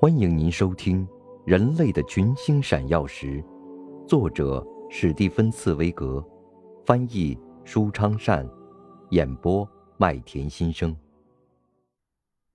[0.00, 1.06] 欢迎您收听
[1.46, 3.42] 《人类的群星闪耀时》，
[4.06, 6.22] 作者史蒂芬·茨威格，
[6.84, 8.46] 翻译舒昌善，
[9.10, 10.94] 演播麦田心声。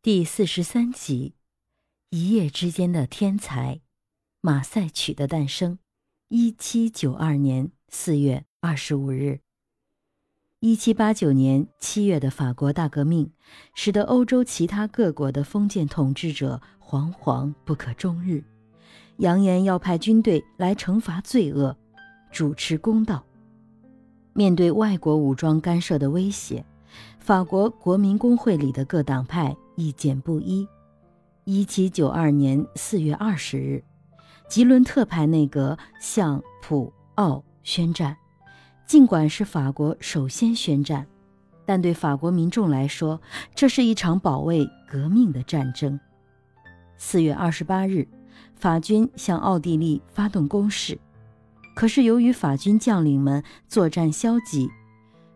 [0.02, 1.34] 第四十三集：
[2.10, 3.80] 一夜之间的天才——
[4.42, 5.80] 马赛曲的诞生。
[6.28, 9.40] 一七九二年四月二十五日。
[10.60, 13.32] 一七八九年七月的法国大革命，
[13.74, 18.44] 使得欧洲其他各国的封建统治者惶惶不可终日，
[19.18, 21.78] 扬言要派军队来惩罚罪恶，
[22.32, 23.24] 主持公道。
[24.34, 26.66] 面对外国武装干涉的威胁，
[27.20, 30.68] 法国国民工会里的各党派意见不一。
[31.44, 33.84] 一七九二年四月二十日。
[34.48, 38.18] 吉伦特派内阁向普奥宣战，
[38.88, 41.06] 尽管是法国首先宣战，
[41.68, 43.22] 但对法国民众来说，
[43.54, 46.00] 这是一场保卫革命的战争。
[47.02, 48.08] 四月二十八日，
[48.56, 51.00] 法军向奥地利发动攻势，
[51.74, 54.70] 可是由于法军将领们作战消极，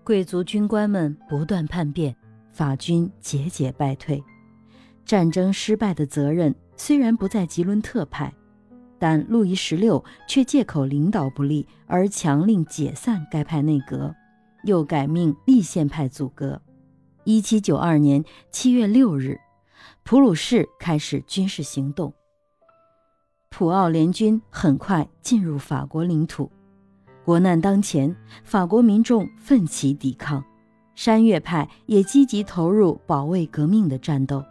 [0.04, 2.16] 贵族军官们不断叛变，
[2.52, 4.22] 法军节节败退。
[5.06, 8.32] 战争失败的责任虽然不在吉伦特派。
[9.00, 14.16] 但路易十六却借口领导不力而强令解散该派内阁，
[14.64, 16.62] 又改命立宪派组阁。
[17.26, 19.38] 一七九二年七月六日，
[20.04, 22.14] 普鲁士开始军事行动。
[23.50, 26.52] 普奥联军很快进入法国领土。
[27.24, 30.44] 国难当前，法国民众奋起抵抗，
[30.94, 34.44] 山岳派也积极投入保卫革命的战斗。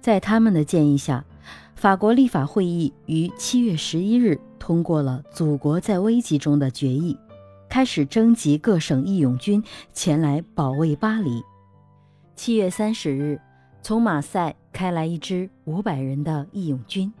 [0.00, 1.24] 在他们的建议下。
[1.74, 7.16] 法国立法会议于七月十一日通过了“祖国在危急中”的决议，
[7.68, 11.40] 开始征集各省义勇军前来保卫巴黎。
[12.34, 13.40] 七月三十日，
[13.82, 17.12] 从马赛开来一支五百人的义勇军，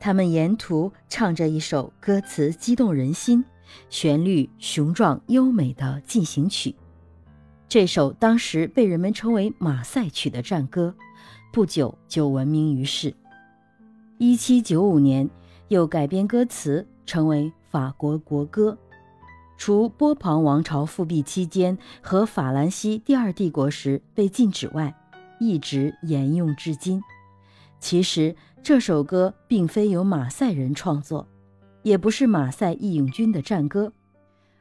[0.00, 3.44] 他们沿途唱着一首歌词激动人心、
[3.90, 6.74] 旋律雄壮优美的进行曲。
[7.68, 10.94] 这首当时被人们称为“马赛曲”的战歌，
[11.52, 13.12] 不久就闻名于世。
[14.16, 15.28] 一七九五年，
[15.68, 18.78] 又改编歌词，成为法国国歌。
[19.56, 24.94] 除波旁王朝复辟期间和法兰西第二帝国时被禁止外，
[25.38, 27.02] 一直沿用至今。
[27.80, 31.28] 其实这首歌并非由马赛人创作，
[31.82, 33.92] 也不是马赛义勇军的战歌，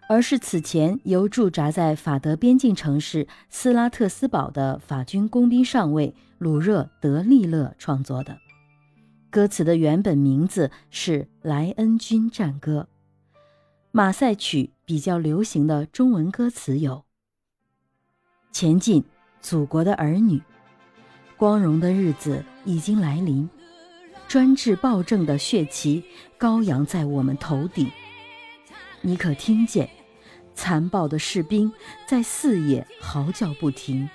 [0.10, 8.38] 而是此前由驻扎在法德边境城市斯拉特斯堡的法军工兵上尉鲁热德利勒创作的。
[9.30, 12.88] 歌词的原本名字是《莱恩军战歌》。
[13.92, 17.06] 马赛曲比较流行的中文歌词有
[18.52, 19.04] ：“前进，
[19.40, 20.42] 祖国的儿女，
[21.44, 23.50] 光荣的日子已经来临，
[24.30, 26.02] 专制暴政的血旗
[26.38, 27.92] 高扬在我们头顶。
[29.02, 29.90] 你可听见，
[30.56, 31.70] 残暴的士兵
[32.08, 34.10] 在四野嚎叫不停，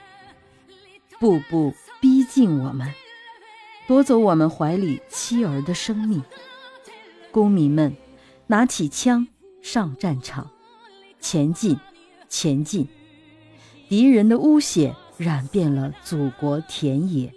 [1.20, 2.90] 步步逼近我们。”
[3.86, 6.24] 夺走我们怀里妻儿的生命，
[7.30, 7.94] 公民们，
[8.46, 9.28] 拿起枪
[9.60, 10.50] 上战场，
[11.20, 11.78] 前进，
[12.26, 12.88] 前进！
[13.86, 17.32] 敌人的污血染遍了祖国田野，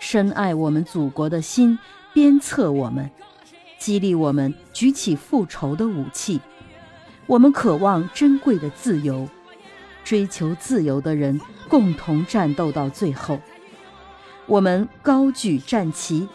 [0.00, 1.78] 深爱我们祖国的心
[2.12, 3.08] 鞭策我们，
[3.78, 6.40] 激励我们举起复仇的武器。
[7.26, 9.28] 我们渴望珍贵的自由，
[10.02, 13.40] 追求自由的人共同战斗到最后。
[14.46, 16.28] 我们高举战旗，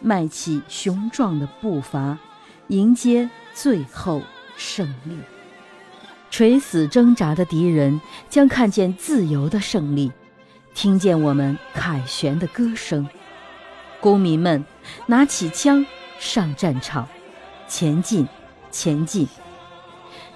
[0.00, 2.18] 迈起雄壮的步伐，
[2.66, 4.22] 迎接最后
[4.56, 5.16] 胜利。
[6.30, 10.12] 垂死挣扎的敌人将看见自由的胜利，
[10.74, 13.08] 听见我们凯旋的歌声。
[14.00, 14.64] 公民们，
[15.06, 15.84] 拿起枪
[16.18, 17.08] 上战场，
[17.66, 18.28] 前进，
[18.70, 19.26] 前进！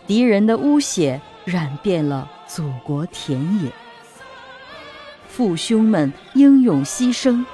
[0.07, 3.71] 敌人的污血染遍了祖国田野。
[5.29, 7.45] 父兄们英勇牺牲，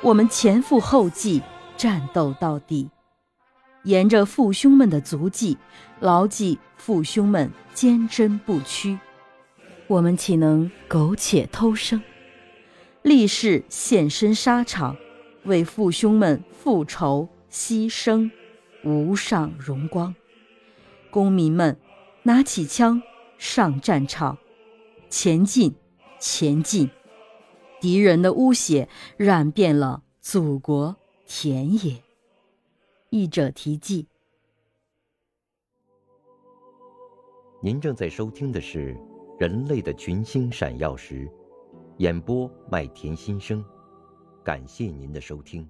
[0.00, 1.42] 我们前赴后继，
[1.76, 2.90] 战斗到底。
[3.84, 5.58] 沿着父兄们的足迹，
[5.98, 8.98] 牢记父兄们坚贞不屈，
[9.88, 12.00] 我们岂能苟且偷生？
[13.02, 14.96] 立誓献身沙场，
[15.44, 18.30] 为父兄们复仇牺牲，
[18.84, 20.14] 无上荣光。
[21.10, 21.76] 公民们，
[22.22, 23.02] 拿起枪
[23.36, 24.38] 上战场，
[25.10, 25.74] 前进，
[26.20, 26.88] 前进！
[27.80, 30.94] 敌人的污血染遍了祖国
[31.26, 32.04] 田野。
[33.12, 34.08] 译者题记。
[37.62, 38.94] 您正在收听的是
[39.38, 41.26] 《人类的群星闪耀时》，
[41.98, 43.62] 演播麦田心声，
[44.42, 45.68] 感谢您的收听。